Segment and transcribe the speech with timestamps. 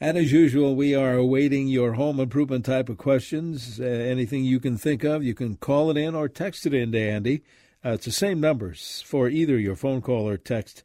[0.00, 3.80] And as usual, we are awaiting your home improvement type of questions.
[3.80, 6.92] Uh, anything you can think of, you can call it in or text it in
[6.92, 7.42] to Andy.
[7.84, 10.84] Uh, it's the same numbers for either your phone call or text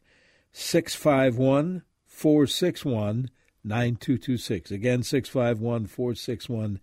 [0.50, 3.30] 651 461
[3.62, 4.72] 9226.
[4.72, 6.80] Again, 651 461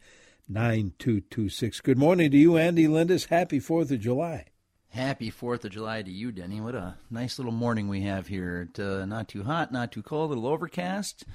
[0.47, 1.81] 9226.
[1.81, 3.25] Good morning to you, Andy Lindus.
[3.25, 4.45] Happy 4th of July.
[4.89, 6.61] Happy 4th of July to you, Denny.
[6.61, 8.69] What a nice little morning we have here.
[8.69, 11.25] It, uh, not too hot, not too cold, a little overcast,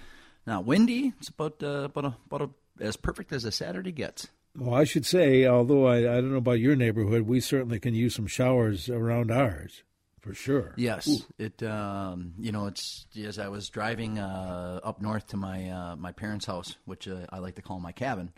[0.47, 1.13] not windy.
[1.19, 4.29] It's about, uh, about, a, about a, as perfect as a Saturday gets.
[4.57, 7.95] Well, I should say, although I, I don't know about your neighborhood, we certainly can
[7.95, 9.83] use some showers around ours
[10.27, 10.73] for sure.
[10.77, 11.19] Yes, Ooh.
[11.39, 11.63] it.
[11.63, 16.13] Um, you know, it's as I was driving uh, up north to my uh, my
[16.13, 18.33] parents' house, which uh, I like to call my cabin.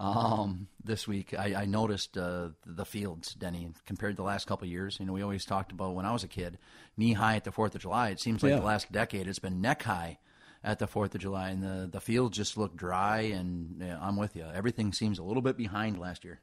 [0.00, 4.64] Um, this week, I, I noticed uh, the fields, Denny, compared to the last couple
[4.64, 4.96] of years.
[4.98, 6.58] You know, we always talked about when I was a kid,
[6.96, 8.08] knee high at the Fourth of July.
[8.08, 8.60] It seems like yeah.
[8.60, 10.18] the last decade it's been neck high
[10.62, 13.20] at the Fourth of July, and the the fields just look dry.
[13.20, 14.44] And yeah, I'm with you.
[14.54, 16.40] Everything seems a little bit behind last year.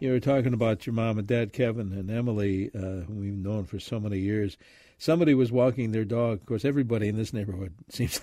[0.00, 3.66] You were talking about your mom and dad, Kevin and Emily, uh, whom we've known
[3.66, 4.56] for so many years.
[4.98, 6.40] Somebody was walking their dog.
[6.40, 8.20] Of course, everybody in this neighborhood seems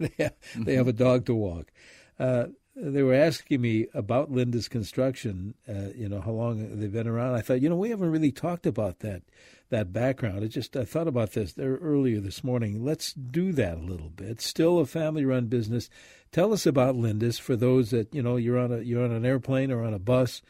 [0.00, 1.70] like they have, they have a dog to walk.
[2.18, 5.54] Uh, they were asking me about Lindus Construction.
[5.68, 7.34] Uh, you know how long they've been around.
[7.34, 9.22] I thought, you know, we haven't really talked about that
[9.70, 10.44] that background.
[10.44, 12.84] It just I thought about this there earlier this morning.
[12.84, 14.40] Let's do that a little bit.
[14.40, 15.88] Still a family-run business.
[16.32, 19.24] Tell us about Lindus for those that you know you're on a you're on an
[19.24, 20.42] airplane or on a bus,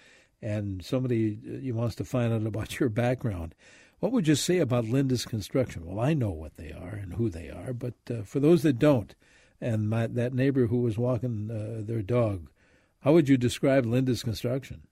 [0.42, 3.54] and somebody uh, wants to find out about your background.
[4.00, 5.84] What would you say about Lindus Construction?
[5.84, 8.78] Well, I know what they are and who they are, but uh, for those that
[8.78, 9.14] don't
[9.60, 12.48] and my, that neighbor who was walking uh, their dog.
[13.00, 14.82] How would you describe Lindus Construction?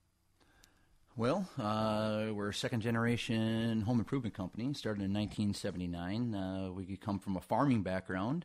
[1.18, 6.32] Well, uh, we're a second generation home improvement company, started in 1979.
[6.32, 8.44] Uh, we come from a farming background.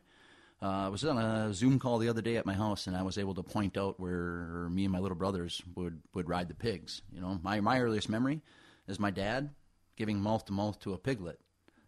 [0.60, 3.02] Uh, I was on a Zoom call the other day at my house, and I
[3.02, 6.54] was able to point out where me and my little brothers would, would ride the
[6.54, 7.02] pigs.
[7.12, 8.42] You know, my, my earliest memory
[8.88, 9.50] is my dad
[9.94, 11.38] giving mouth to mouth to a piglet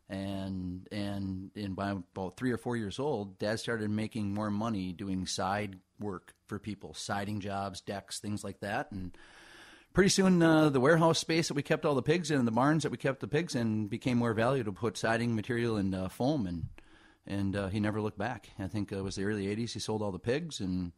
[0.09, 4.93] and and and by about three or four years old, Dad started making more money
[4.93, 9.17] doing side work for people, siding jobs, decks, things like that, and
[9.97, 12.53] pretty soon uh, the warehouse space that we kept all the pigs in, and the
[12.53, 15.95] barns that we kept the pigs in, became more valuable to put siding material and
[15.95, 16.67] uh, foam, and
[17.27, 18.51] and uh, he never looked back.
[18.59, 19.73] I think it was the early '80s.
[19.73, 20.93] He sold all the pigs, and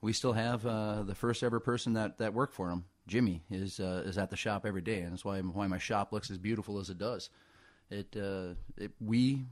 [0.00, 2.84] we still have uh, the first ever person that, that worked for him.
[3.08, 6.12] Jimmy is uh, is at the shop every day, and that's why why my shop
[6.12, 7.30] looks as beautiful as it does.
[7.90, 9.46] It, uh, it, we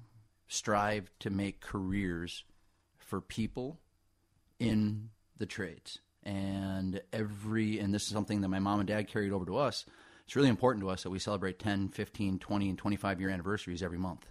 [0.47, 2.45] strive to make careers
[2.99, 3.81] for people
[4.61, 5.09] in
[5.39, 5.99] the trades.
[6.27, 9.87] And every, and this is something that my mom and dad carried over to us.
[10.25, 13.83] It's really important to us that we celebrate 10, 15, 20, and 25 year anniversaries
[13.83, 14.27] every month.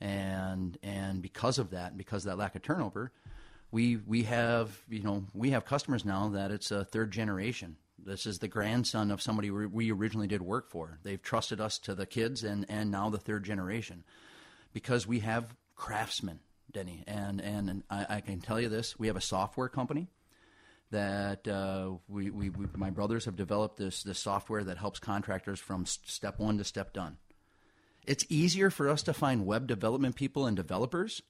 [0.00, 3.12] And, and because of that, because of that lack of turnover,
[3.72, 7.76] we, we have, you know, we have customers now that it's a third generation
[8.06, 10.98] this is the grandson of somebody we originally did work for.
[11.02, 14.04] They've trusted us to the kids and, and now the third generation
[14.72, 17.04] because we have craftsmen, Denny.
[17.06, 20.08] And, and, and I, I, can tell you this we have a software company
[20.90, 25.58] that uh, we, we, we, my brothers have developed this, this software that helps contractors
[25.58, 27.18] from step one to step done.
[28.06, 31.22] It's easier for us to find web development people and developers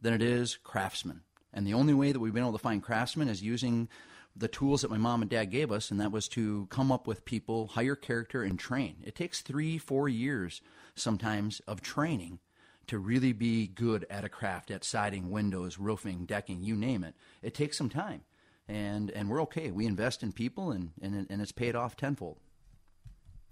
[0.00, 1.22] than it is craftsmen.
[1.54, 3.88] And the only way that we've been able to find craftsmen is using
[4.36, 7.06] the tools that my mom and dad gave us, and that was to come up
[7.06, 8.96] with people, hire character, and train.
[9.04, 10.60] It takes three, four years
[10.94, 12.38] sometimes of training
[12.86, 17.14] to really be good at a craft, at siding, windows, roofing, decking, you name it.
[17.42, 18.22] It takes some time,
[18.68, 19.70] and and we're okay.
[19.70, 22.38] We invest in people, and and, and it's paid off tenfold.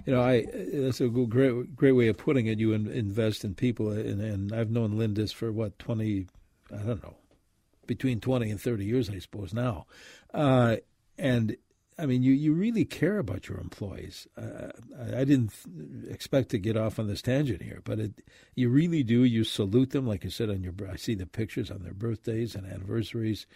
[0.05, 2.59] You know, I that's a great great way of putting it.
[2.59, 6.27] You invest in people, and, and I've known Lindus for what twenty,
[6.73, 7.17] I don't know,
[7.87, 9.87] between 20 and 30 years, I suppose, now.
[10.35, 10.77] Uh,
[11.19, 11.57] and
[11.99, 14.27] I mean, you, you really care about your employees.
[14.37, 15.53] Uh, I, I, didn't
[16.11, 18.23] expect to get off on this tangent here, but it,
[18.55, 19.25] you really do.
[19.25, 20.75] You salute them, like you said on your.
[20.91, 23.47] I see the pictures on their birthdays and anniversaries,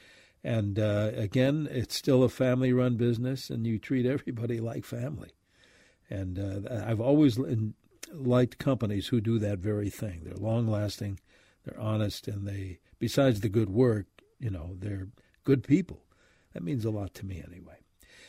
[0.42, 5.32] and uh, again, it's still a family-run business, and you treat everybody like family.
[6.08, 7.38] And uh, I've always
[8.12, 10.22] liked companies who do that very thing.
[10.24, 11.20] They're long-lasting,
[11.64, 14.06] they're honest, and they, besides the good work,
[14.38, 15.08] you know, they're
[15.44, 16.04] good people.
[16.52, 17.76] That means a lot to me anyway.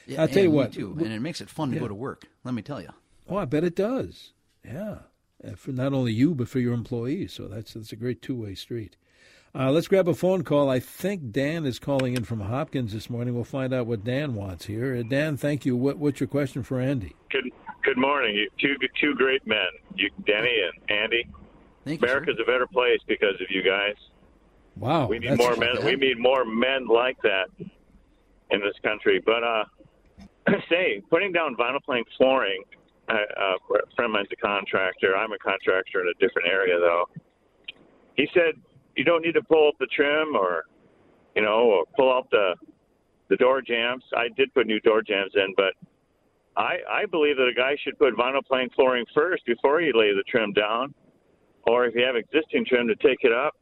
[0.05, 2.27] Yeah, I'll tell you what, too, and it makes it fun to go to work.
[2.43, 2.89] Let me tell you.
[3.29, 4.33] Oh, I bet it does.
[4.65, 4.99] Yeah,
[5.43, 7.33] uh, for not only you but for your employees.
[7.33, 8.97] So that's that's a great two way street.
[9.53, 10.69] Uh, let's grab a phone call.
[10.69, 13.35] I think Dan is calling in from Hopkins this morning.
[13.35, 14.95] We'll find out what Dan wants here.
[14.95, 15.75] Uh, Dan, thank you.
[15.75, 17.15] What, what's your question for Andy?
[17.29, 17.51] Good
[17.83, 18.35] Good morning.
[18.35, 19.65] You, two two great men,
[19.95, 21.27] you, Denny and Andy.
[21.83, 23.95] Thank America's you, a better place because of you guys.
[24.77, 25.83] Wow, we need more men.
[25.83, 29.21] We need more men like that in this country.
[29.25, 29.63] But uh,
[30.69, 32.63] say putting down vinyl plank flooring.
[33.09, 35.17] Uh, uh, a friend of mine's a contractor.
[35.17, 37.09] I'm a contractor in a different area, though.
[38.15, 38.53] He said
[38.95, 40.65] you don't need to pull up the trim or,
[41.35, 42.55] you know, or pull out the
[43.29, 44.03] the door jambs.
[44.15, 45.73] I did put new door jambs in, but
[46.57, 50.13] I I believe that a guy should put vinyl plank flooring first before you lay
[50.13, 50.93] the trim down,
[51.65, 53.55] or if you have existing trim to take it up.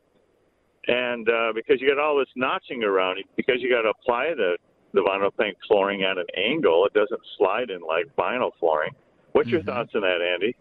[0.88, 4.58] And uh, because you got all this notching around, because you got to apply the
[4.94, 8.94] the vinyl plank flooring at an angle, it doesn't slide in like vinyl flooring.
[9.34, 9.70] What's your mm-hmm.
[9.70, 10.56] thoughts on that, Andy?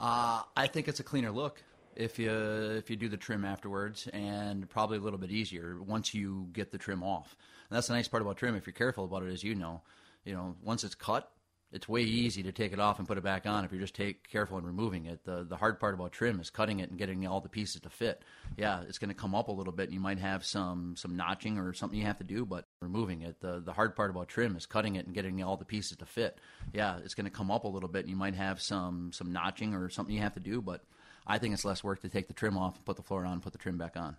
[0.00, 1.62] Uh, I think it's a cleaner look
[1.98, 6.14] if you if you do the trim afterwards, and probably a little bit easier once
[6.14, 7.36] you get the trim off.
[7.68, 8.54] And that's the nice part about trim.
[8.54, 9.82] If you're careful about it, as you know,
[10.24, 11.30] you know once it's cut,
[11.72, 13.96] it's way easy to take it off and put it back on if you just
[13.96, 15.24] take careful in removing it.
[15.24, 17.90] The the hard part about trim is cutting it and getting all the pieces to
[17.90, 18.22] fit.
[18.56, 19.86] Yeah, it's going to come up a little bit.
[19.86, 23.22] And you might have some some notching or something you have to do, but removing
[23.22, 23.40] it.
[23.40, 26.06] The the hard part about trim is cutting it and getting all the pieces to
[26.06, 26.38] fit.
[26.72, 28.02] Yeah, it's going to come up a little bit.
[28.02, 30.84] And you might have some some notching or something you have to do, but
[31.28, 33.52] I think it's less work to take the trim off put the floor on, put
[33.52, 34.16] the trim back on.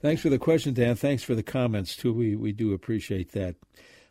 [0.00, 0.96] Thanks for the question, Dan.
[0.96, 2.12] Thanks for the comments too.
[2.12, 3.56] We we do appreciate that.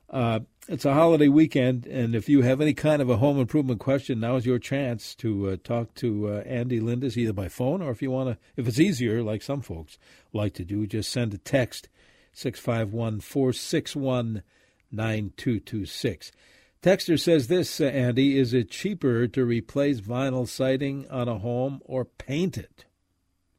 [0.09, 3.79] Uh, it's a holiday weekend, and if you have any kind of a home improvement
[3.79, 7.81] question, now is your chance to uh, talk to uh, Andy Lindus either by phone
[7.81, 9.97] or if you want to, if it's easier, like some folks
[10.33, 11.89] like to do, just send a text
[12.33, 14.43] 651 461
[14.91, 16.31] 9226.
[16.81, 22.05] Texter says this, Andy, is it cheaper to replace vinyl siding on a home or
[22.05, 22.85] paint it?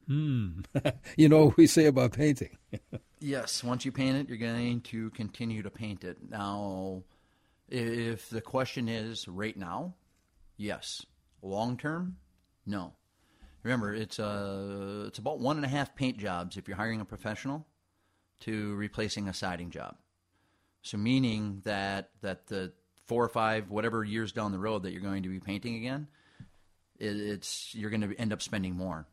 [0.06, 0.61] Hmm.
[1.17, 2.56] you know what we say about painting.
[3.20, 6.17] yes, once you paint it, you're going to continue to paint it.
[6.31, 7.02] Now,
[7.69, 9.94] if the question is right now,
[10.56, 11.05] yes.
[11.43, 12.16] Long term,
[12.66, 12.94] no.
[13.62, 17.05] Remember, it's uh, it's about one and a half paint jobs if you're hiring a
[17.05, 17.66] professional
[18.40, 19.96] to replacing a siding job.
[20.82, 22.73] So meaning that that the
[23.11, 26.07] four or five whatever years down the road that you're going to be painting again,
[26.97, 29.05] it, it's you're going to end up spending more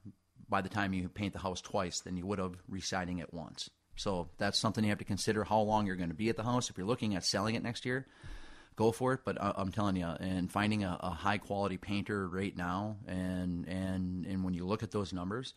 [0.48, 3.72] by the time you paint the house twice than you would have residing it once.
[3.96, 6.44] So that's something you have to consider how long you're going to be at the
[6.44, 6.70] house.
[6.70, 8.06] If you're looking at selling it next year,
[8.76, 9.22] go for it.
[9.26, 14.28] But I'm telling you, and finding a, a high quality painter right now, and and
[14.28, 15.56] and when you look at those numbers,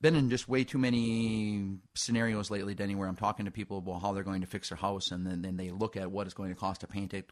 [0.00, 4.00] been in just way too many scenarios lately, Denny, where I'm talking to people about
[4.00, 6.34] how they're going to fix their house, and then, then they look at what it's
[6.34, 7.30] going to cost to paint it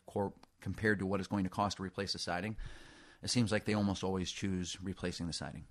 [0.61, 2.57] compared to what it's going to cost to replace the siding
[3.23, 5.65] it seems like they almost always choose replacing the siding.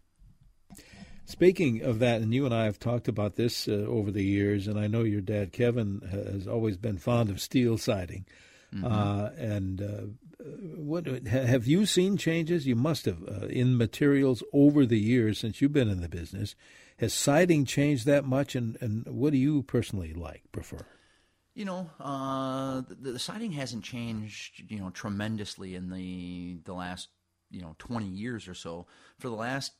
[1.26, 4.68] Speaking of that, and you and I have talked about this uh, over the years,
[4.68, 8.26] and I know your dad Kevin has always been fond of steel siding.
[8.74, 8.86] Mm-hmm.
[8.86, 10.44] Uh, and uh,
[10.76, 12.66] what have you seen changes?
[12.66, 16.56] You must have uh, in materials over the years since you've been in the business.
[16.98, 20.84] Has siding changed that much, and, and what do you personally like prefer?
[21.54, 27.10] You know, uh, the, the, siding hasn't changed, you know, tremendously in the the last
[27.52, 28.88] you know 20 years or so.
[29.20, 29.74] For the last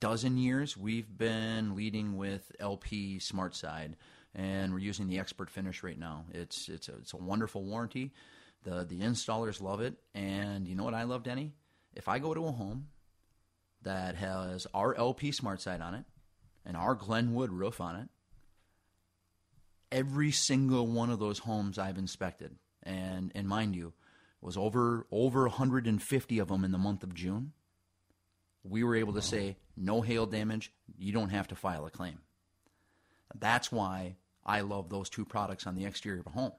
[0.00, 3.96] dozen years, we've been leading with LP Smart Side,
[4.34, 6.26] and we're using the Expert Finish right now.
[6.32, 8.12] It's it's a, it's a wonderful warranty.
[8.64, 11.54] The the installers love it, and you know what I love, Denny?
[11.94, 12.88] If I go to a home
[13.82, 16.04] that has our LP Smart Side on it
[16.68, 18.08] and our Glenwood roof on it,
[19.90, 23.94] every single one of those homes I've inspected, and and mind you,
[24.40, 27.52] was over over 150 of them in the month of June.
[28.62, 30.72] We were able to say no hail damage.
[30.98, 32.18] You don't have to file a claim.
[33.34, 36.52] That's why I love those two products on the exterior of a home.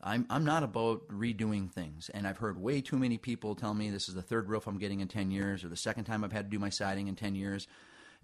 [0.00, 3.90] I'm I'm not about redoing things, and I've heard way too many people tell me
[3.90, 6.32] this is the third roof I'm getting in 10 years, or the second time I've
[6.32, 7.66] had to do my siding in 10 years.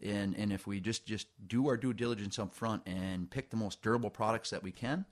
[0.02, 3.56] And and if we just just do our due diligence up front and pick the
[3.56, 5.04] most durable products that we can,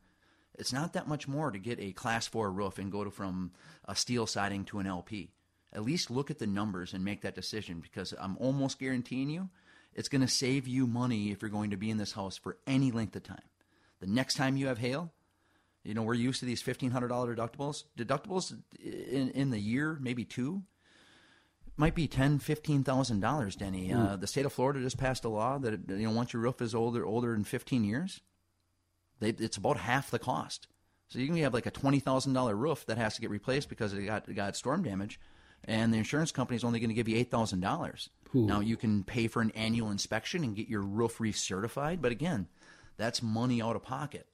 [0.58, 3.52] it's not that much more to get a class four roof and go to from
[3.84, 5.30] a steel siding to an LP.
[5.72, 9.50] At least look at the numbers and make that decision because I'm almost guaranteeing you
[9.98, 12.56] it's going to save you money if you're going to be in this house for
[12.68, 13.42] any length of time.
[13.98, 15.12] The next time you have hail,
[15.82, 17.82] you know, we're used to these $1,500 deductibles.
[17.98, 20.62] Deductibles in, in the year, maybe two,
[21.78, 23.92] might be ten, fifteen thousand dollars, Denny.
[23.92, 26.60] Uh, the state of Florida just passed a law that you know once your roof
[26.60, 28.20] is older older than fifteen years,
[29.20, 30.66] they, it's about half the cost.
[31.08, 33.68] So you can have like a twenty thousand dollar roof that has to get replaced
[33.68, 35.18] because it got it got storm damage,
[35.64, 38.10] and the insurance company is only going to give you eight thousand dollars.
[38.34, 42.48] Now you can pay for an annual inspection and get your roof recertified, but again,
[42.98, 44.26] that's money out of pocket.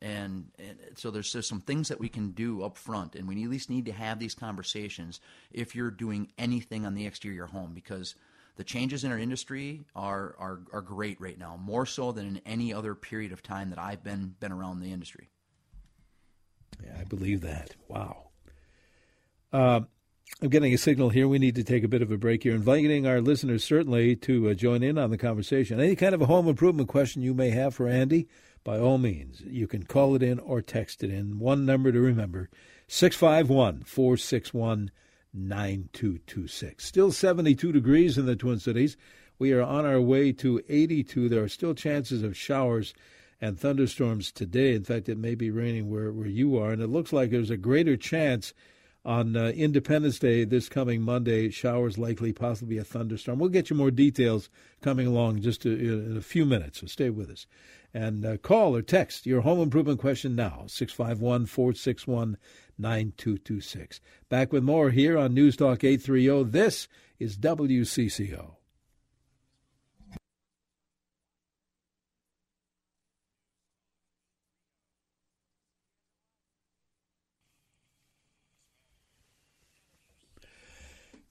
[0.00, 3.50] And, and so there's some things that we can do up front, and we at
[3.50, 8.14] least need to have these conversations if you're doing anything on the exterior home because
[8.56, 12.40] the changes in our industry are, are, are great right now, more so than in
[12.44, 15.30] any other period of time that I've been, been around the industry.
[16.84, 17.74] Yeah, I believe that.
[17.88, 18.28] Wow.
[19.52, 19.80] Uh,
[20.42, 21.26] I'm getting a signal here.
[21.26, 22.54] We need to take a bit of a break here.
[22.54, 25.80] Inviting our listeners certainly to uh, join in on the conversation.
[25.80, 28.28] Any kind of a home improvement question you may have for Andy,
[28.68, 31.38] by all means, you can call it in or text it in.
[31.38, 32.50] One number to remember
[32.86, 34.90] 651 461
[35.32, 36.84] 9226.
[36.84, 38.98] Still 72 degrees in the Twin Cities.
[39.38, 41.30] We are on our way to 82.
[41.30, 42.92] There are still chances of showers
[43.40, 44.74] and thunderstorms today.
[44.74, 47.48] In fact, it may be raining where, where you are, and it looks like there's
[47.48, 48.52] a greater chance
[49.04, 51.50] on uh, Independence Day this coming Monday.
[51.50, 53.38] Showers likely, possibly a thunderstorm.
[53.38, 54.50] We'll get you more details
[54.82, 57.46] coming along just a, in a few minutes, so stay with us.
[57.94, 62.36] And uh, call or text your home improvement question now, 651 461
[62.76, 64.00] 9226.
[64.28, 66.50] Back with more here on News Talk 830.
[66.50, 66.86] This
[67.18, 68.57] is WCCO.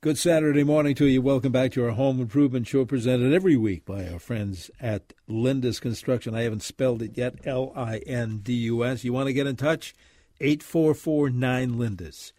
[0.08, 1.22] Good Saturday morning to you.
[1.22, 5.82] Welcome back to our home improvement show presented every week by our friends at Lindus
[5.82, 6.34] Construction.
[6.34, 9.04] I haven't spelled it yet L I N D U S.
[9.04, 9.94] You want to get in touch?
[10.40, 12.32] 8449 Lindus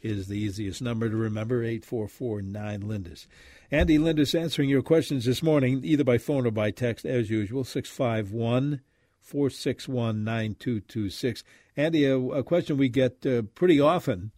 [0.00, 3.26] is the easiest number to remember 8449 Lindus.
[3.72, 7.64] Andy Lindus answering your questions this morning, either by phone or by text, as usual,
[7.64, 8.82] 651
[9.20, 11.42] 461 9226.
[11.76, 14.30] Andy, a, a, question we get uh, pretty often,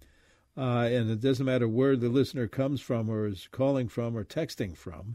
[0.59, 4.25] uh, and it doesn't matter where the listener comes from or is calling from or
[4.25, 5.15] texting from,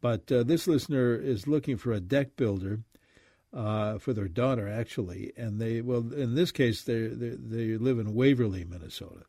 [0.00, 2.80] but uh, this listener is looking for a deck builder
[3.52, 8.14] uh, for their daughter actually, and they well in this case they they live in
[8.14, 9.24] Waverly, Minnesota,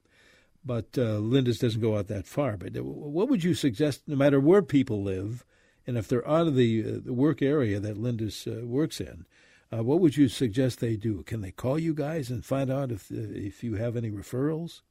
[0.63, 2.55] but uh, Lindus doesn't go out that far.
[2.55, 5.43] But uh, what would you suggest, no matter where people live,
[5.85, 9.25] and if they're out of the, uh, the work area that Lindus uh, works in,
[9.69, 11.23] what would you suggest they do?
[11.23, 14.81] Can they call you guys and find out if if you have any referrals?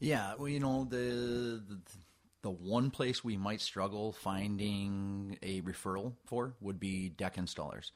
[0.00, 1.80] Yeah, well, you know the, the
[2.42, 7.90] the one place we might struggle finding a referral for would be deck installers.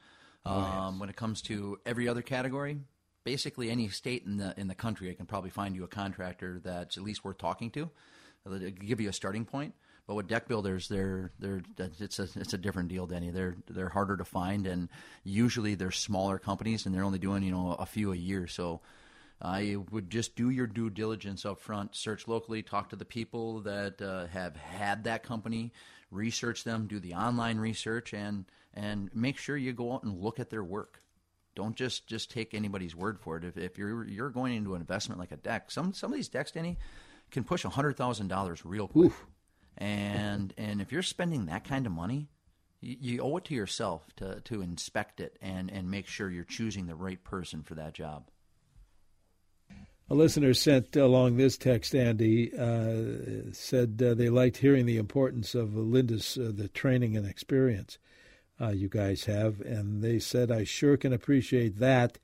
[0.45, 0.75] Oh, yes.
[0.75, 2.79] Um, when it comes to every other category,
[3.23, 6.61] basically any state in the in the country, I can probably find you a contractor
[6.63, 7.89] that's at least worth talking to.
[8.79, 9.73] give you a starting point.
[10.07, 11.63] But with deck builders, they're they're
[11.99, 13.31] it's a it's a different deal, Denny.
[13.31, 14.89] They're they're harder to find, and
[15.23, 18.45] usually they're smaller companies, and they're only doing you know a few a year.
[18.45, 18.81] So
[19.41, 23.61] I would just do your due diligence up front, search locally, talk to the people
[23.61, 25.73] that uh, have had that company,
[26.09, 30.39] research them, do the online research, and and make sure you go out and look
[30.39, 31.01] at their work.
[31.53, 33.43] Don't just just take anybody's word for it.
[33.43, 36.29] If, if you're you're going into an investment like a deck, some some of these
[36.29, 36.77] decks, Denny,
[37.31, 39.07] can push hundred thousand dollars real quick.
[39.07, 39.25] Oof.
[39.77, 42.29] And and if you're spending that kind of money,
[42.79, 46.45] you, you owe it to yourself to to inspect it and and make sure you're
[46.45, 48.29] choosing the right person for that job.
[50.07, 55.55] A listener sent along this text, Andy, uh, said uh, they liked hearing the importance
[55.55, 57.97] of Lindus uh, the training and experience
[58.61, 59.61] uh, you guys have.
[59.61, 62.19] And they said, I sure can appreciate that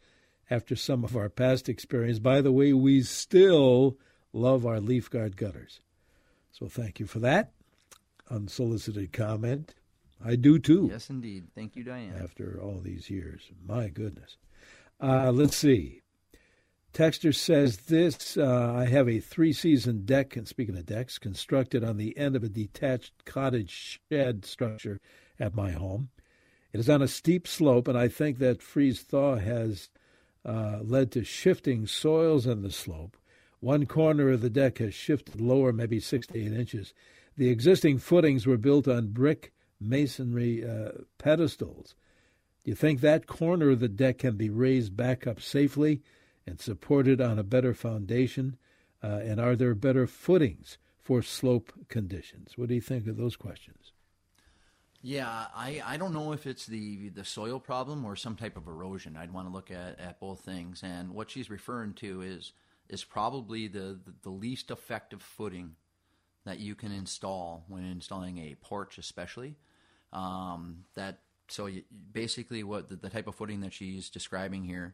[0.50, 2.20] after some of our past experience.
[2.20, 3.98] By the way, we still
[4.32, 5.80] love our leaf guard gutters.
[6.52, 7.52] So thank you for that.
[8.30, 9.74] Unsolicited comment.
[10.24, 10.90] I do too.
[10.92, 11.46] Yes, indeed.
[11.56, 12.14] Thank you, Diane.
[12.22, 13.50] After all these years.
[13.66, 14.38] My goodness.
[15.00, 16.01] Uh, let's see.
[16.94, 21.86] Texter says this uh, I have a three season deck, and speaking of decks, constructed
[21.86, 25.00] on the end of a detached cottage shed structure
[25.40, 26.10] at my home.
[26.74, 29.90] It is on a steep slope, and I think that freeze thaw has
[30.46, 33.16] uh, led to shifting soils in the slope.
[33.62, 36.94] One corner of the deck has shifted lower, maybe six to eight inches.
[37.38, 41.96] The existing footings were built on brick masonry uh, pedestals.
[42.64, 46.02] Do you think that corner of the deck can be raised back up safely
[46.52, 48.58] and supported on a better foundation?
[49.02, 52.58] Uh, and are there better footings for slope conditions?
[52.58, 53.94] What do you think of those questions?
[55.02, 58.68] Yeah, I, I don't know if it's the the soil problem or some type of
[58.68, 59.18] erosion.
[59.18, 60.84] I'd want to look at, at both things.
[60.84, 62.52] And what she's referring to is
[62.88, 65.76] is probably the, the, the least effective footing
[66.46, 69.56] that you can install when installing a porch, especially.
[70.14, 74.94] Um, that so you, basically what the, the type of footing that she's describing here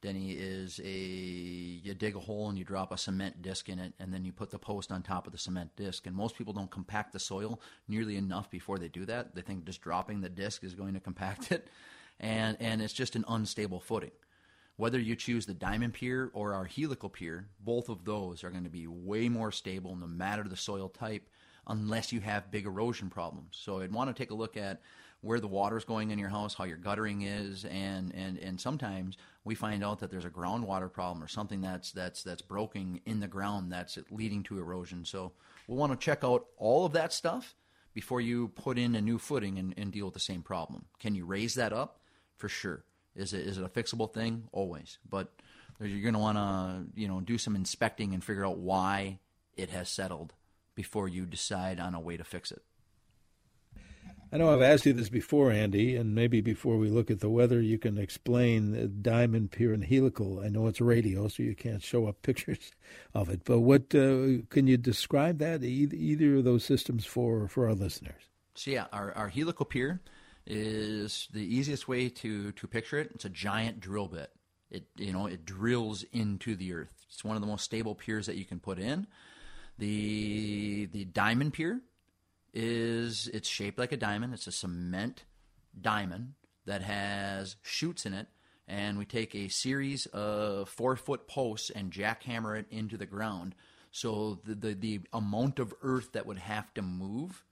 [0.00, 3.94] Denny is a you dig a hole and you drop a cement disc in it,
[3.98, 6.06] and then you put the post on top of the cement disc.
[6.06, 9.34] And most people don't compact the soil nearly enough before they do that.
[9.34, 11.68] They think just dropping the disc is going to compact it,
[12.20, 14.12] and and it's just an unstable footing.
[14.76, 18.64] Whether you choose the diamond pier or our helical pier, both of those are going
[18.64, 21.28] to be way more stable no matter the soil type.
[21.68, 23.56] unless you have big erosion problems.
[23.60, 24.80] So I'd want to take a look at
[25.20, 29.16] where the water's going in your house, how your guttering is, and and and sometimes
[29.44, 33.20] we find out that there's a groundwater problem or something that's that's that's broken in
[33.20, 35.04] the ground that's leading to erosion.
[35.04, 35.32] So
[35.66, 37.56] we'll want to check out all of that stuff
[37.94, 40.84] before you put in a new footing and, and deal with the same problem.
[41.00, 42.00] Can you raise that up?
[42.36, 42.84] For sure.
[43.16, 44.44] Is it is it a fixable thing?
[44.52, 44.98] Always.
[45.08, 45.32] But
[45.80, 49.18] you're going to want to you know do some inspecting and figure out why
[49.56, 50.34] it has settled
[50.76, 52.62] before you decide on a way to fix it.
[54.30, 57.30] I know I've asked you this before, Andy, and maybe before we look at the
[57.30, 60.40] weather, you can explain the diamond pier and helical.
[60.40, 62.72] I know it's radio, so you can't show up pictures
[63.14, 67.66] of it, but what uh, can you describe that either of those systems for for
[67.66, 68.22] our listeners?
[68.54, 70.00] So yeah, our our helical pier
[70.46, 73.10] is the easiest way to to picture it.
[73.14, 74.30] It's a giant drill bit.
[74.70, 77.06] It you know it drills into the earth.
[77.08, 79.06] It's one of the most stable piers that you can put in.
[79.78, 81.80] The the diamond pier
[82.52, 84.34] is it's shaped like a diamond.
[84.34, 85.24] It's a cement
[85.80, 86.34] diamond
[86.66, 88.26] that has shoots in it,
[88.66, 93.54] and we take a series of four foot posts and jackhammer it into the ground.
[93.90, 97.44] So the, the, the amount of earth that would have to move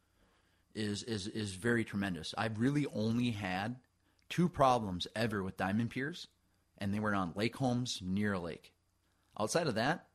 [0.74, 2.34] is is is very tremendous.
[2.36, 3.76] I've really only had
[4.28, 6.28] two problems ever with diamond piers,
[6.78, 8.72] and they were on lake homes near a lake.
[9.38, 10.06] Outside of that,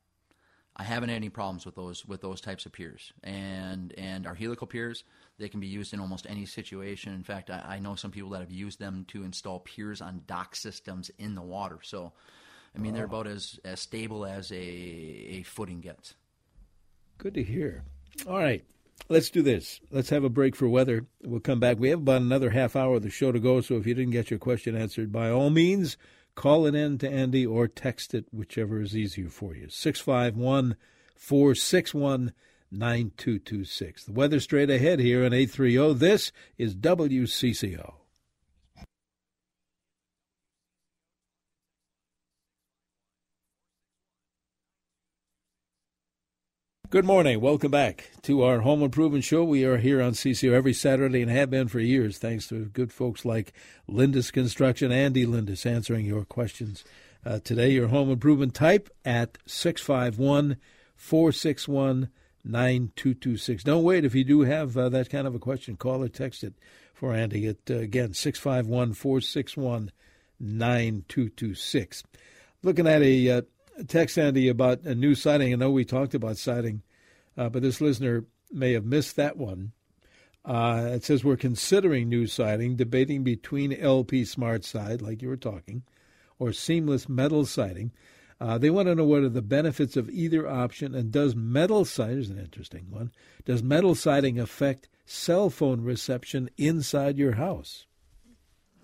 [0.76, 4.34] I haven't had any problems with those with those types of piers, and and our
[4.34, 5.04] helical piers
[5.38, 7.12] they can be used in almost any situation.
[7.14, 10.22] In fact, I, I, know some people that have used them to install piers on
[10.26, 11.78] dock systems in the water.
[11.82, 12.12] So,
[12.76, 16.14] I mean, they're about as as stable as a a footing gets.
[17.18, 17.84] Good to hear.
[18.26, 18.64] All right,
[19.08, 19.80] let's do this.
[19.90, 21.06] Let's have a break for weather.
[21.22, 21.78] We'll come back.
[21.78, 23.60] We have about another half hour of the show to go.
[23.60, 25.96] So if you didn't get your question answered, by all means
[26.34, 29.68] Call it in to Andy or text it, whichever is easier for you.
[29.68, 30.76] 651
[31.14, 32.32] 461
[32.70, 34.04] 9226.
[34.04, 35.94] The weather straight ahead here on 830.
[35.94, 38.01] This is WCCO.
[46.92, 47.40] Good morning.
[47.40, 49.44] Welcome back to our Home Improvement Show.
[49.44, 52.92] We are here on CCO every Saturday and have been for years, thanks to good
[52.92, 53.54] folks like
[53.88, 56.84] Lindus Construction, Andy Lindus, answering your questions.
[57.24, 60.58] Uh, today, your home improvement type at 651
[60.94, 62.10] 461
[62.44, 63.64] 9226.
[63.64, 65.78] Don't wait if you do have uh, that kind of a question.
[65.78, 66.52] Call or text it
[66.92, 69.90] for Andy at, uh, again, 651 461
[70.38, 72.02] 9226.
[72.62, 73.42] Looking at a uh,
[73.88, 75.52] text Andy about a new siding.
[75.52, 76.82] I know we talked about siding,
[77.36, 79.72] uh, but this listener may have missed that one.
[80.44, 85.36] Uh, it says we're considering new siding, debating between LP Smart Side, like you were
[85.36, 85.82] talking,
[86.38, 87.92] or seamless metal siding.
[88.40, 91.84] Uh, they want to know what are the benefits of either option, and does metal
[91.84, 93.12] siding is an interesting one.
[93.44, 97.86] Does metal siding affect cell phone reception inside your house?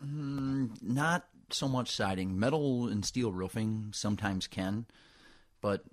[0.04, 2.38] Mm, not so much siding.
[2.38, 4.86] Metal and steel roofing sometimes can,
[5.60, 5.84] but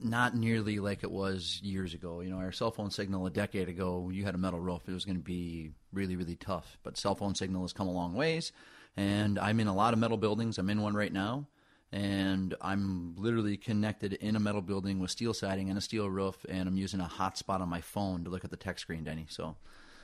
[0.00, 2.20] not nearly like it was years ago.
[2.20, 4.92] You know, our cell phone signal a decade ago, you had a metal roof, it
[4.92, 6.78] was going to be really, really tough.
[6.82, 8.52] But cell phone signal has come a long ways,
[8.96, 10.58] and I'm in a lot of metal buildings.
[10.58, 11.46] I'm in one right now,
[11.92, 16.44] and I'm literally connected in a metal building with steel siding and a steel roof,
[16.48, 19.26] and I'm using a hotspot on my phone to look at the text screen, Denny.
[19.28, 19.56] So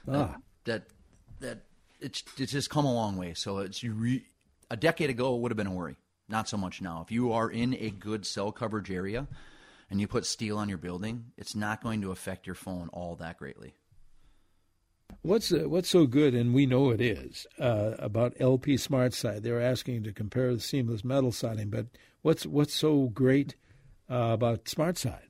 [0.09, 0.37] uh, ah.
[0.65, 0.85] that
[1.41, 1.59] that
[2.01, 3.35] it's it's just come a long way.
[3.35, 4.25] So it's re-
[4.73, 5.97] a decade ago, it would have been a worry.
[6.29, 7.03] Not so much now.
[7.05, 9.29] If you are in a good cell coverage area
[9.91, 13.15] and you put steel on your building, it's not going to affect your phone all
[13.17, 13.75] that greatly.
[15.21, 19.43] What's uh, what's so good, and we know it is uh, about LP Smart Side.
[19.43, 21.87] They're asking to compare the seamless metal siding, but
[22.23, 23.55] what's what's so great
[24.11, 25.29] uh, about Smart Side?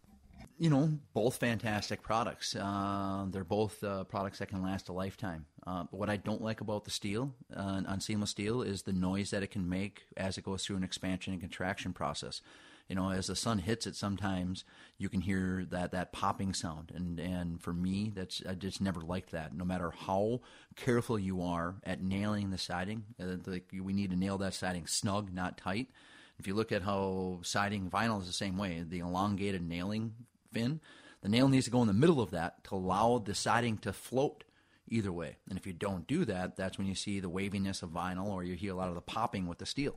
[0.62, 2.55] you know, both fantastic products.
[2.55, 5.44] Uh, they're both uh, products that can last a lifetime.
[5.64, 9.31] Uh, what I don't like about the steel uh, on seamless steel is the noise
[9.31, 12.40] that it can make as it goes through an expansion and contraction process.
[12.88, 14.64] You know, as the sun hits it, sometimes
[14.98, 19.01] you can hear that that popping sound, and and for me, that's I just never
[19.01, 19.55] liked that.
[19.55, 20.40] No matter how
[20.75, 24.87] careful you are at nailing the siding, uh, like we need to nail that siding
[24.88, 25.88] snug, not tight.
[26.38, 30.14] If you look at how siding vinyl is the same way, the elongated nailing
[30.53, 30.81] fin,
[31.22, 33.92] the nail needs to go in the middle of that to allow the siding to
[33.92, 34.42] float
[34.92, 35.37] either way.
[35.48, 38.44] And if you don't do that, that's when you see the waviness of vinyl or
[38.44, 39.96] you hear a lot of the popping with the steel.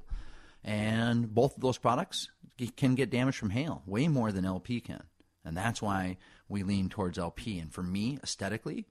[0.64, 2.30] And both of those products
[2.76, 5.04] can get damaged from hail way more than LP can.
[5.44, 6.18] And that's why
[6.50, 7.60] we lean towards LP.
[7.60, 8.86] And for me, aesthetically,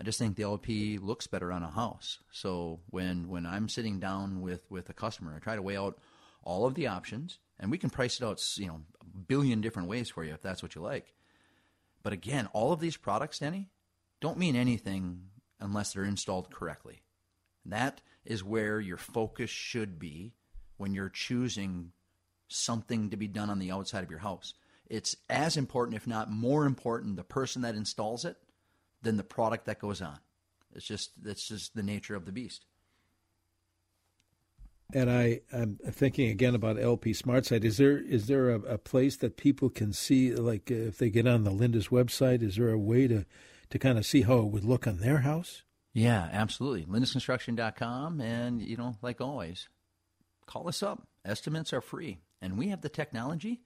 [0.00, 2.18] I just think the LP looks better on a house.
[2.32, 5.98] So when when I'm sitting down with with a customer, I try to weigh out
[6.42, 9.88] all of the options, and we can price it out, you know, a billion different
[9.88, 11.14] ways for you if that's what you like.
[12.02, 13.70] But again, all of these products, Denny,
[14.24, 15.20] don't mean anything
[15.60, 17.02] unless they're installed correctly.
[17.66, 20.32] That is where your focus should be
[20.78, 21.92] when you're choosing
[22.48, 24.54] something to be done on the outside of your house.
[24.88, 28.38] It's as important, if not more important, the person that installs it
[29.02, 30.18] than the product that goes on.
[30.74, 32.64] It's just that's just the nature of the beast.
[34.94, 37.62] And I, I'm thinking again about LP SmartSide.
[37.62, 41.26] Is there is there a, a place that people can see, like if they get
[41.26, 43.26] on the Lindus website, is there a way to,
[43.74, 45.64] to kind of see how it would look on their house?
[45.92, 46.84] Yeah, absolutely.
[46.84, 48.20] LindusConstruction.com.
[48.20, 49.68] And, you know, like always,
[50.46, 51.08] call us up.
[51.24, 52.18] Estimates are free.
[52.40, 53.62] And we have the technology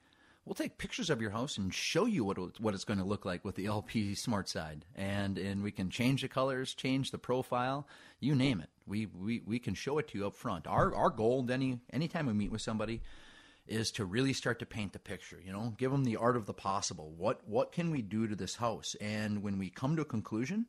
[0.48, 3.26] we'll take pictures of your house and show you what what it's going to look
[3.26, 7.86] like with the LP SmartSide, and and we can change the colors, change the profile,
[8.18, 8.70] you name it.
[8.86, 10.66] We we, we can show it to you up front.
[10.66, 13.02] Our our goal, any anytime we meet with somebody,
[13.68, 15.40] is to really start to paint the picture.
[15.44, 17.12] You know, give them the art of the possible.
[17.16, 18.96] What what can we do to this house?
[19.00, 20.66] And when we come to a conclusion.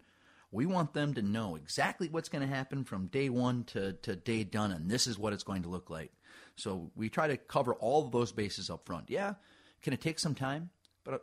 [0.51, 4.15] We want them to know exactly what's going to happen from day one to, to
[4.15, 6.12] day done, and this is what it's going to look like.
[6.55, 9.12] So we try to cover all of those bases up front.
[9.12, 9.35] Yeah,
[9.83, 10.71] can it take some time?
[11.03, 11.21] But a,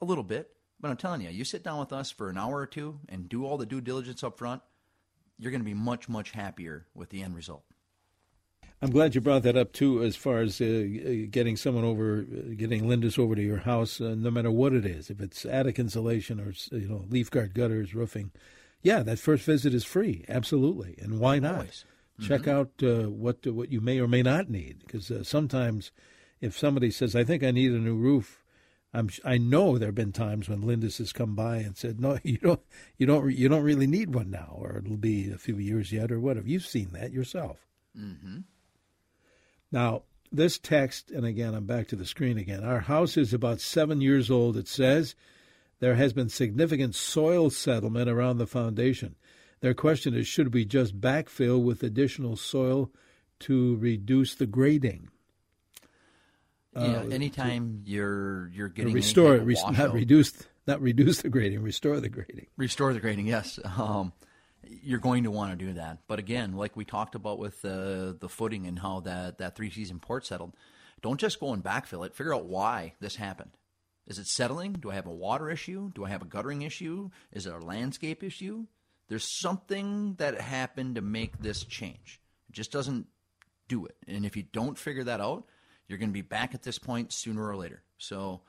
[0.00, 0.50] a little bit.
[0.80, 3.28] But I'm telling you, you sit down with us for an hour or two and
[3.28, 4.62] do all the due diligence up front,
[5.38, 7.64] you're going to be much, much happier with the end result.
[8.82, 12.88] I'm glad you brought that up too, as far as uh, getting someone over, getting
[12.88, 16.40] Lindus over to your house, uh, no matter what it is, if it's attic insulation
[16.40, 18.32] or you know leaf guard gutters, roofing.
[18.82, 21.66] Yeah, that first visit is free, absolutely, and why not?
[21.66, 22.26] Mm-hmm.
[22.26, 25.92] Check out uh, what what you may or may not need, because uh, sometimes
[26.40, 28.42] if somebody says, "I think I need a new roof,"
[28.92, 32.18] I'm I know there have been times when Lindus has come by and said, "No,
[32.24, 32.60] you don't,
[32.98, 36.10] you don't, you don't really need one now, or it'll be a few years yet,
[36.10, 37.68] or whatever." You've seen that yourself.
[37.96, 38.38] Mm-hmm.
[39.72, 42.62] Now, this text, and again, I'm back to the screen again.
[42.62, 44.56] Our house is about seven years old.
[44.56, 45.14] It says
[45.80, 49.16] there has been significant soil settlement around the foundation.
[49.60, 52.90] Their question is, should we just backfill with additional soil
[53.40, 55.08] to reduce the grading?
[56.74, 60.32] Yeah, uh, anytime to, you're you're getting restore re- not reduce
[60.66, 62.46] not reduce the grading, restore the grading.
[62.56, 63.58] Restore the grading, yes.
[63.78, 64.12] Um,
[64.66, 65.98] you're going to want to do that.
[66.06, 69.70] But again, like we talked about with uh, the footing and how that that three
[69.70, 70.54] season port settled,
[71.00, 72.14] don't just go and backfill it.
[72.14, 73.50] Figure out why this happened.
[74.06, 74.74] Is it settling?
[74.74, 75.90] Do I have a water issue?
[75.94, 77.10] Do I have a guttering issue?
[77.32, 78.66] Is it a landscape issue?
[79.08, 82.20] There's something that happened to make this change.
[82.48, 83.06] It just doesn't
[83.68, 83.96] do it.
[84.08, 85.44] And if you don't figure that out,
[85.86, 87.82] you're going to be back at this point sooner or later.
[87.98, 88.40] So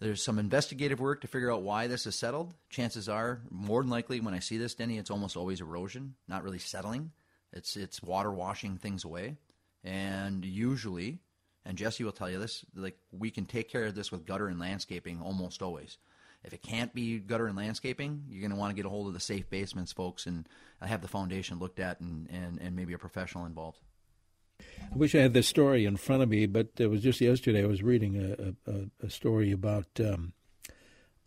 [0.00, 2.54] there's some investigative work to figure out why this is settled.
[2.70, 6.44] Chances are, more than likely, when I see this, Denny, it's almost always erosion, not
[6.44, 7.10] really settling.
[7.52, 9.36] It's it's water washing things away,
[9.82, 11.18] and usually,
[11.64, 14.48] and Jesse will tell you this, like we can take care of this with gutter
[14.48, 15.96] and landscaping almost always.
[16.44, 19.08] If it can't be gutter and landscaping, you're going to want to get a hold
[19.08, 20.46] of the safe basements folks and
[20.80, 23.80] have the foundation looked at and, and, and maybe a professional involved.
[24.92, 27.62] I wish I had this story in front of me, but it was just yesterday
[27.62, 28.16] I was reading
[28.66, 30.32] a, a, a story about, um,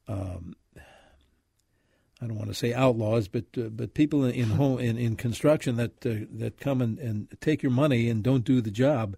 [0.07, 5.15] um, I don't want to say outlaws, but uh, but people in home in, in
[5.15, 9.15] construction that uh, that come and, and take your money and don't do the job,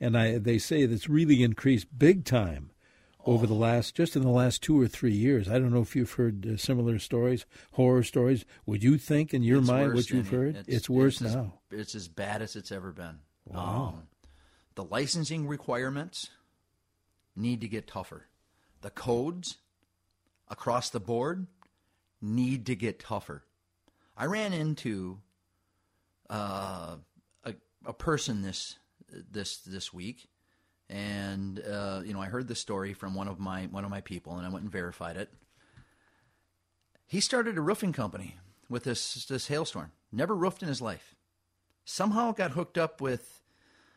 [0.00, 2.70] and I they say that's really increased big time
[3.24, 5.48] over the last just in the last two or three years.
[5.48, 8.44] I don't know if you've heard uh, similar stories, horror stories.
[8.66, 10.56] Would you think in your it's mind what you've heard?
[10.56, 11.54] It's, it's worse it's now.
[11.72, 13.20] As, it's as bad as it's ever been.
[13.46, 13.94] Wow.
[13.94, 14.02] Um,
[14.74, 16.30] the licensing requirements
[17.36, 18.26] need to get tougher.
[18.80, 19.58] The codes
[20.48, 21.46] across the board
[22.20, 23.44] need to get tougher.
[24.16, 25.18] I ran into
[26.30, 26.96] uh,
[27.44, 28.76] a, a person this
[29.30, 30.28] this this week,
[30.88, 34.00] and uh, you know I heard the story from one of my one of my
[34.00, 35.30] people, and I went and verified it.
[37.06, 38.36] He started a roofing company
[38.68, 39.92] with this this hailstorm.
[40.10, 41.14] Never roofed in his life
[41.84, 43.40] somehow got hooked up with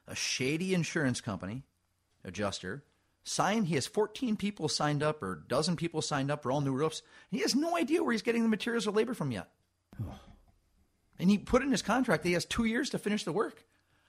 [0.07, 1.63] a shady insurance company,
[2.23, 2.83] adjuster,
[3.23, 3.67] signed.
[3.67, 6.73] He has 14 people signed up or a dozen people signed up for all new
[6.73, 7.01] roofs.
[7.31, 9.49] he has no idea where he's getting the materials or labor from yet.
[11.17, 13.63] And he put in his contract that he has two years to finish the work.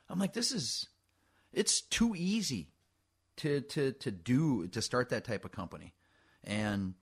[0.08, 0.88] I'm like, this is,
[1.52, 2.72] it's too easy
[3.38, 5.94] to to to do to start that type of company,
[6.44, 6.94] and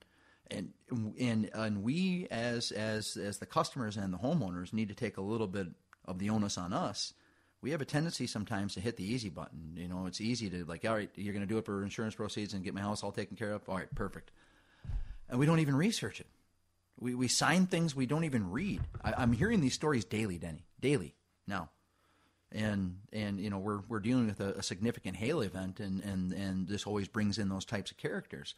[0.51, 0.73] and
[1.19, 5.23] and and we as as as the customers and the homeowners need to take a
[5.23, 5.69] little bit
[6.05, 7.15] of the onus on us,
[7.65, 9.73] we have a tendency sometimes to hit the easy button.
[9.77, 12.15] You know, it's easy to like, all right, you're going to do it for insurance
[12.15, 13.67] proceeds and get my house all taken care of.
[13.69, 14.31] All right, perfect.
[15.31, 16.27] And we don't even research it.
[17.01, 18.83] We we sign things we don't even read.
[19.03, 21.15] I, am hearing these stories daily, Denny, daily
[21.47, 21.71] now,
[22.53, 26.33] and and you know we're we're dealing with a, a significant hail event, and and
[26.33, 28.55] and this always brings in those types of characters.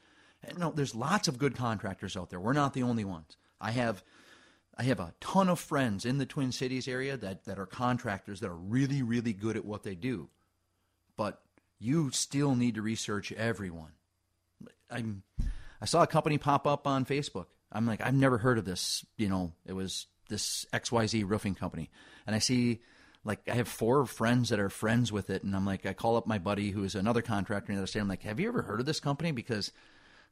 [0.59, 2.41] No, there's lots of good contractors out there.
[2.41, 3.37] We're not the only ones.
[3.59, 4.03] I have
[4.79, 8.41] I have a ton of friends in the Twin Cities area that, that are contractors
[8.41, 10.29] that are really, really good at what they do.
[11.17, 11.41] But
[11.79, 13.93] you still need to research everyone.
[14.91, 15.23] I'm,
[15.81, 17.47] I saw a company pop up on Facebook.
[17.73, 19.05] I'm like, I've never heard of this.
[19.17, 21.91] You know, it was this XYZ roofing company.
[22.27, 22.81] And I see,
[23.25, 25.43] like, I have four friends that are friends with it.
[25.43, 27.87] And I'm like, I call up my buddy who is another contractor in the other
[27.87, 28.01] state.
[28.01, 29.33] I'm like, have you ever heard of this company?
[29.33, 29.73] Because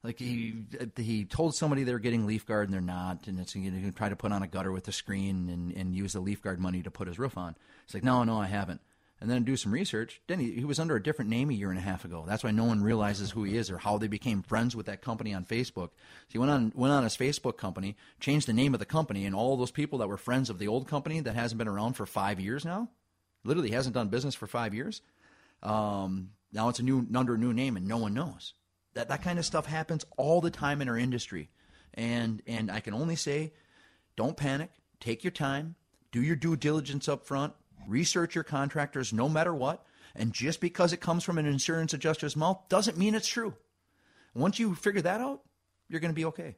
[0.05, 0.55] like he
[0.97, 4.11] he told somebody they're getting leaf guard and they're not, and it's you know, try
[4.11, 6.83] to put on a gutter with a screen and, and use the leaf guard money
[6.83, 7.57] to put his roof on.
[7.85, 8.83] It's like no, no, I haven't.
[9.21, 10.21] And then do some research.
[10.27, 12.25] Then he, he was under a different name a year and a half ago.
[12.27, 15.01] That's why no one realizes who he is or how they became friends with that
[15.01, 15.89] company on Facebook.
[15.89, 19.25] So he went on went on his Facebook company, changed the name of the company,
[19.25, 21.95] and all those people that were friends of the old company that hasn't been around
[21.95, 22.91] for five years now,
[23.43, 25.01] literally hasn't done business for five years.
[25.63, 28.53] Um, now it's a new under a new name and no one knows.
[28.95, 31.51] That that kind of stuff happens all the time in our industry.
[31.95, 33.53] And and I can only say
[34.17, 35.75] don't panic, take your time,
[36.13, 37.53] do your due diligence up front,
[37.89, 42.37] research your contractors no matter what, and just because it comes from an insurance adjuster's
[42.37, 43.55] mouth doesn't mean it's true.
[44.35, 45.43] Once you figure that out,
[45.89, 46.57] you're going to be okay.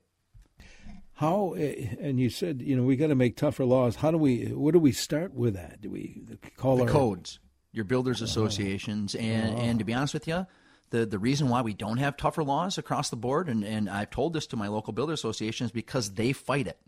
[1.14, 3.96] How eh, and you said you know we got to make tougher laws.
[3.96, 4.46] How do we?
[4.48, 5.80] What do we start with that?
[5.80, 6.22] Do we
[6.58, 7.38] call the our codes,
[7.72, 10.46] your builders associations, and and to be honest with you,
[10.90, 14.10] the, the reason why we don't have tougher laws across the board, and, and I've
[14.10, 16.78] told this to my local builder association, is because they fight it.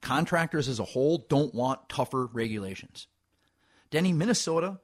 [0.00, 3.06] Contractors as a whole don't want tougher regulations.
[3.90, 4.80] Denny, Minnesota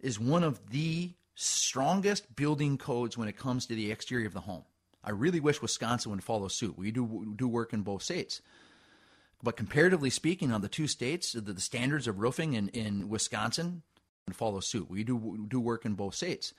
[0.00, 4.40] is one of the strongest building codes when it comes to the exterior of the
[4.40, 4.64] home.
[5.02, 6.78] I really wish Wisconsin would follow suit.
[6.78, 8.40] We do do work in both states.
[9.42, 13.82] But comparatively speaking, on the two states, the, the standards of roofing in, in Wisconsin
[14.32, 14.88] follow suit.
[14.88, 16.54] We do do work in both states.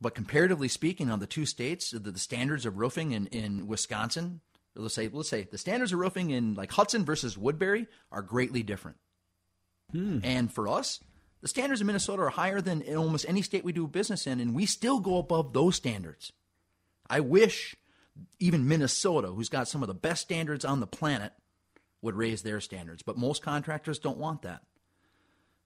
[0.00, 4.40] But comparatively speaking, on the two states, the, the standards of roofing in, in Wisconsin,
[4.74, 8.62] let's say let's say the standards of roofing in like Hudson versus Woodbury are greatly
[8.62, 8.96] different.
[9.92, 10.20] Hmm.
[10.22, 11.00] And for us,
[11.42, 14.40] the standards in Minnesota are higher than in almost any state we do business in,
[14.40, 16.32] and we still go above those standards.
[17.08, 17.74] I wish
[18.38, 21.32] even Minnesota, who's got some of the best standards on the planet,
[22.02, 23.02] would raise their standards.
[23.02, 24.62] But most contractors don't want that.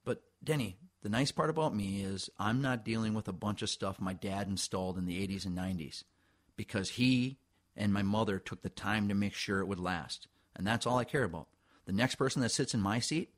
[0.05, 3.69] But Denny, the nice part about me is I'm not dealing with a bunch of
[3.69, 6.03] stuff my dad installed in the 80s and 90s
[6.57, 7.37] because he
[7.77, 10.29] and my mother took the time to make sure it would last.
[10.57, 11.49] And that's all I care about.
[11.85, 13.35] The next person that sits in my seat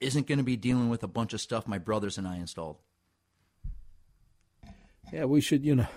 [0.00, 2.78] isn't going to be dealing with a bunch of stuff my brothers and I installed.
[5.12, 5.88] Yeah, we should, you know,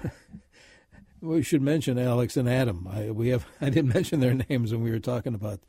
[1.21, 2.89] we should mention Alex and Adam.
[2.91, 5.61] I, we have I didn't mention their names when we were talking about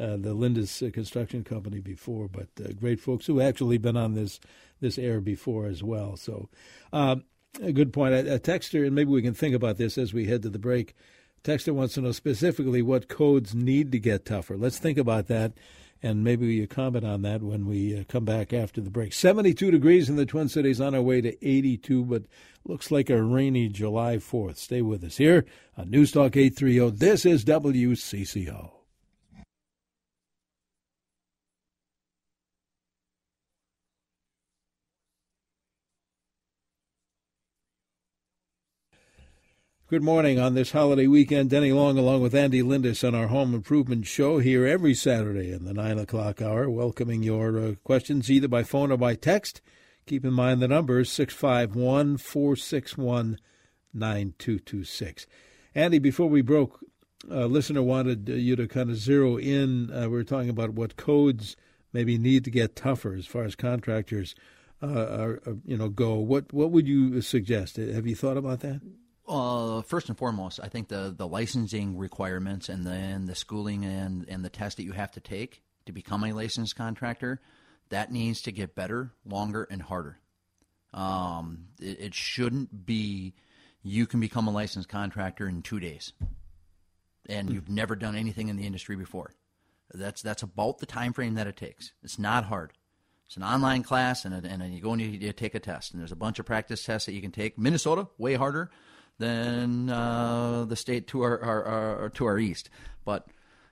[0.00, 4.40] uh, the Lindus construction company before, but uh, great folks who actually been on this
[4.84, 6.16] this air before as well.
[6.16, 6.48] So,
[6.92, 7.24] um,
[7.62, 8.14] a good point.
[8.14, 10.58] A, a texter, and maybe we can think about this as we head to the
[10.58, 10.94] break.
[11.42, 14.56] Texter wants to know specifically what codes need to get tougher.
[14.56, 15.52] Let's think about that,
[16.02, 19.12] and maybe you comment on that when we uh, come back after the break.
[19.12, 22.24] 72 degrees in the Twin Cities on our way to 82, but
[22.66, 24.56] looks like a rainy July 4th.
[24.56, 25.44] Stay with us here
[25.76, 26.96] on News Talk 830.
[26.96, 28.83] This is WCCO.
[39.94, 41.50] Good morning on this holiday weekend.
[41.50, 45.66] Denny Long along with Andy Lindus on our home improvement show here every Saturday in
[45.66, 49.60] the 9 o'clock hour, welcoming your uh, questions either by phone or by text.
[50.04, 53.38] Keep in mind the number is 651 461
[53.92, 55.28] 9226.
[55.76, 56.80] Andy, before we broke,
[57.30, 59.92] a listener wanted you to kind of zero in.
[59.92, 61.54] Uh, we were talking about what codes
[61.92, 64.34] maybe need to get tougher as far as contractors
[64.82, 66.16] uh, are, you know, go.
[66.16, 67.76] What what would you suggest?
[67.76, 68.80] Have you thought about that?
[69.26, 74.28] Uh, first and foremost, I think the, the licensing requirements and then the schooling and,
[74.28, 77.40] and the test that you have to take to become a licensed contractor,
[77.88, 80.18] that needs to get better, longer, and harder.
[80.92, 83.34] Um, it, it shouldn't be
[83.82, 86.12] you can become a licensed contractor in two days,
[87.28, 89.34] and you've never done anything in the industry before.
[89.92, 91.92] That's that's about the time frame that it takes.
[92.02, 92.72] It's not hard.
[93.26, 95.60] It's an online class, and, a, and a, you go and you, you take a
[95.60, 97.58] test, and there's a bunch of practice tests that you can take.
[97.58, 98.70] Minnesota, way harder
[99.18, 102.70] than uh, the state to our, our, our, to our east.
[103.04, 103.26] But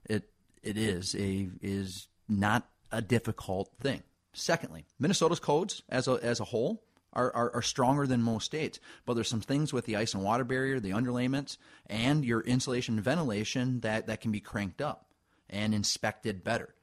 [0.04, 0.30] it
[0.62, 4.02] it is a is not a difficult thing.
[4.32, 8.80] Secondly, Minnesota's codes as a as a whole are, are, are, stronger than most states.
[9.04, 12.94] But there's some things with the ice and water barrier, the underlayments, and your insulation
[12.94, 15.06] and ventilation that, that can be cranked up
[15.50, 16.74] and inspected better.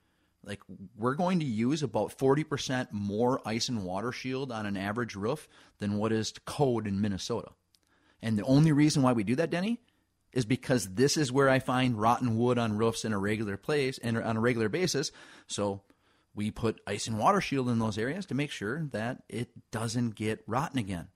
[0.44, 0.62] Like
[0.96, 5.50] we're going to use about 40% more ice and water shield on an average roof
[5.80, 7.52] than what is code in Minnesota.
[8.22, 9.80] And the only reason why we do that, Denny,
[10.34, 13.98] is because this is where I find rotten wood on roofs in a regular place
[13.98, 15.12] and on a regular basis.
[15.48, 15.82] So
[16.36, 20.16] we put ice and water shield in those areas to make sure that it doesn't
[20.16, 21.08] get rotten again.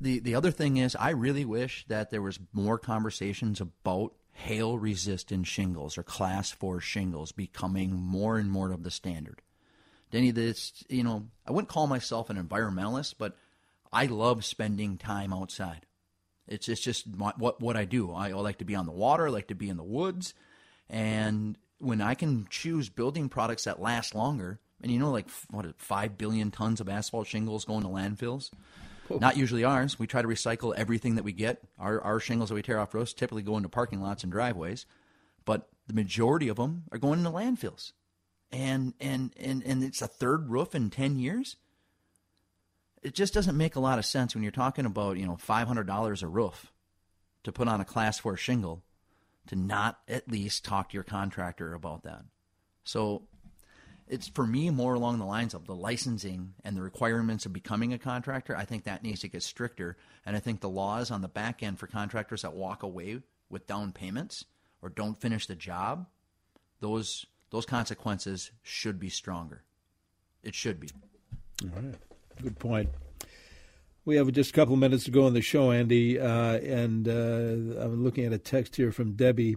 [0.00, 4.78] The the other thing is I really wish that there was more conversations about hail
[4.78, 9.42] resistant shingles or class 4 shingles becoming more and more of the standard.
[10.12, 13.36] Denny this you know, I wouldn't call myself an environmentalist, but
[13.92, 15.86] I love spending time outside.
[16.46, 18.12] It's it's just what what I do.
[18.12, 20.34] I, I like to be on the water, I like to be in the woods,
[20.88, 25.66] and when I can choose building products that last longer, and you know, like what
[25.78, 28.50] five billion tons of asphalt shingles going to landfills.
[29.10, 29.16] Oh.
[29.16, 29.98] Not usually ours.
[29.98, 31.62] We try to recycle everything that we get.
[31.78, 34.86] Our our shingles that we tear off roofs typically go into parking lots and driveways,
[35.44, 37.92] but the majority of them are going into landfills.
[38.50, 41.56] And and and and it's a third roof in ten years
[43.02, 45.66] it just doesn't make a lot of sense when you're talking about you know five
[45.66, 46.72] hundred dollars a roof
[47.44, 48.82] to put on a class four shingle
[49.46, 52.22] to not at least talk to your contractor about that.
[52.84, 53.22] So
[54.06, 57.92] it's for me more along the lines of the licensing and the requirements of becoming
[57.92, 58.56] a contractor.
[58.56, 61.62] I think that needs to get stricter, and I think the laws on the back
[61.62, 64.44] end for contractors that walk away with down payments
[64.82, 66.06] or don't finish the job,
[66.80, 69.62] those those consequences should be stronger.
[70.42, 70.90] It should be.
[71.62, 71.94] All right.
[72.42, 72.90] Good point.
[74.04, 77.82] We have just a couple minutes to go on the show, Andy, uh, and uh,
[77.82, 79.56] I'm looking at a text here from Debbie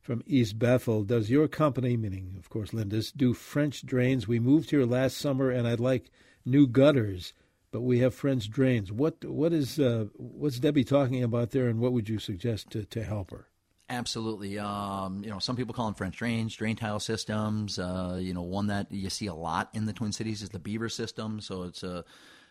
[0.00, 1.04] from East Bethel.
[1.04, 4.26] Does your company, meaning of course Lindus, do French drains?
[4.26, 6.10] We moved here last summer, and I'd like
[6.44, 7.32] new gutters,
[7.70, 8.90] but we have French drains.
[8.90, 12.84] What what is uh, what's Debbie talking about there, and what would you suggest to,
[12.86, 13.46] to help her?
[13.90, 14.56] Absolutely.
[14.56, 17.76] Um, you know, some people call them French drains, drain tile systems.
[17.76, 20.60] Uh, you know, one that you see a lot in the Twin Cities is the
[20.60, 21.40] Beaver system.
[21.40, 22.04] So it's a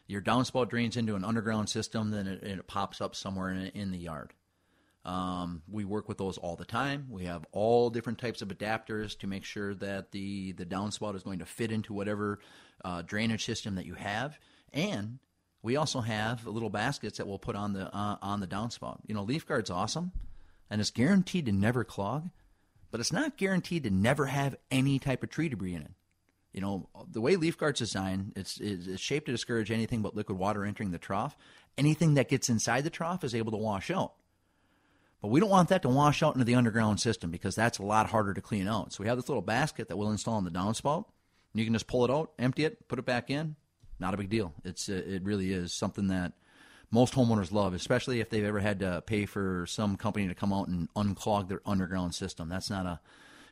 [0.06, 3.92] your downspout drains into an underground system, then it, it pops up somewhere in, in
[3.92, 4.34] the yard.
[5.06, 7.08] Um, we work with those all the time.
[7.10, 11.24] We have all different types of adapters to make sure that the the downspout is
[11.24, 12.40] going to fit into whatever
[12.84, 14.38] uh, drainage system that you have,
[14.74, 15.20] and
[15.62, 19.00] we also have little baskets that we'll put on the uh, on the downspout.
[19.08, 20.12] You know, LeafGuard's awesome
[20.70, 22.30] and it's guaranteed to never clog,
[22.92, 25.92] but it's not guaranteed to never have any type of tree debris in it.
[26.54, 30.66] You know, the way LeafGuard's designed, it's, it's shaped to discourage anything but liquid water
[30.66, 31.38] entering the trough.
[31.78, 34.14] Anything that gets inside the trough is able to wash out.
[35.22, 37.84] But we don't want that to wash out into the underground system because that's a
[37.84, 38.94] lot harder to clean out.
[38.94, 41.06] So we have this little basket that we'll install in the downspout.
[41.54, 43.56] You can just pull it out, empty it, put it back in.
[44.00, 44.54] Not a big deal.
[44.64, 46.34] It's it really is something that
[46.92, 50.52] most homeowners love, especially if they've ever had to pay for some company to come
[50.52, 52.50] out and unclog their underground system.
[52.50, 53.00] That's not a,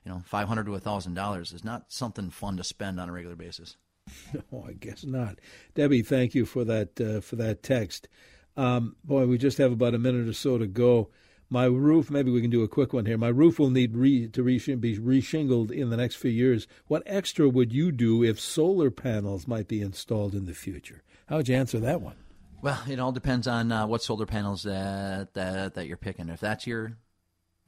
[0.04, 3.10] you know, five hundred to a thousand dollars is not something fun to spend on
[3.10, 3.78] a regular basis.
[4.52, 5.40] No, I guess not.
[5.76, 8.08] Debbie, thank you for that uh, for that text.
[8.56, 11.10] Um, boy, we just have about a minute or so to go.
[11.50, 13.18] My roof, maybe we can do a quick one here.
[13.18, 16.68] My roof will need re, to re, be reshingled in the next few years.
[16.88, 21.04] What extra would you do if solar panels might be installed in the future?
[21.28, 22.16] How would you answer that one?
[22.60, 26.30] Well, it all depends on uh, what solar panels that, that that you're picking.
[26.30, 26.98] If that's your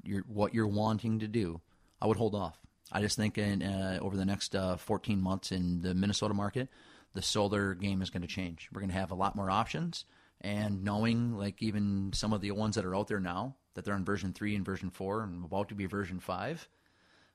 [0.03, 1.61] your what you're wanting to do,
[2.01, 2.57] I would hold off.
[2.91, 6.69] I just think in, uh, over the next uh, 14 months in the Minnesota market,
[7.13, 8.67] the solar game is going to change.
[8.73, 10.05] We're going to have a lot more options,
[10.41, 13.93] and knowing like even some of the ones that are out there now that they're
[13.93, 16.67] on version three and version four and about to be version five,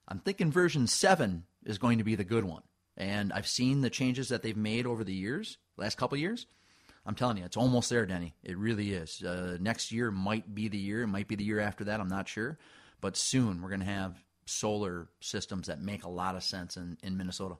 [0.09, 2.62] I'm thinking version seven is going to be the good one.
[2.97, 6.47] And I've seen the changes that they've made over the years, last couple years
[7.07, 8.35] I'm telling you, it's almost there, Denny.
[8.43, 9.23] It really is.
[9.23, 11.03] Uh, next year might be the year.
[11.03, 12.01] It might be the year after that.
[12.01, 12.59] I'm not sure.
[13.01, 16.97] But soon we're going to have solar systems that make a lot of sense in,
[17.03, 17.57] in Minnesota.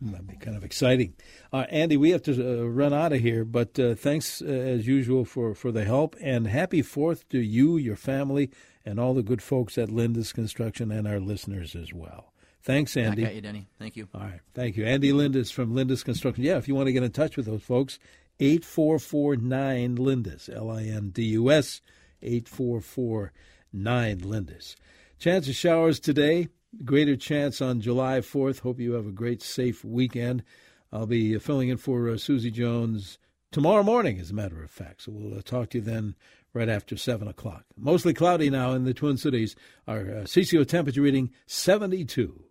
[0.00, 1.14] That'd be kind of exciting.
[1.52, 4.86] Uh, Andy, we have to uh, run out of here, but uh, thanks uh, as
[4.86, 8.50] usual for, for the help and happy 4th to you, your family,
[8.84, 12.32] and all the good folks at Lindus Construction and our listeners as well.
[12.62, 13.22] Thanks, Andy.
[13.22, 13.68] I got you, Denny.
[13.78, 14.08] Thank you.
[14.14, 14.40] All right.
[14.54, 14.86] Thank you.
[14.86, 16.44] Andy Lindus from Lindus Construction.
[16.44, 17.98] Yeah, if you want to get in touch with those folks,
[18.40, 21.80] 8449 Lindus, L I N D U S,
[22.22, 24.76] 8449 Lindus.
[25.18, 26.48] Chance of showers today,
[26.84, 28.60] greater chance on July 4th.
[28.60, 30.42] Hope you have a great, safe weekend.
[30.92, 33.18] I'll be filling in for uh, Susie Jones
[33.50, 35.02] tomorrow morning, as a matter of fact.
[35.02, 36.14] So we'll uh, talk to you then
[36.52, 37.64] right after 7 o'clock.
[37.76, 39.56] Mostly cloudy now in the Twin Cities.
[39.88, 42.43] Our uh, CCO temperature reading 72.